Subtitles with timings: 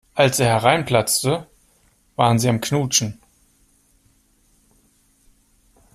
[0.15, 1.45] Als er hereinplatzte,
[2.15, 3.21] waren sie am Knutschen.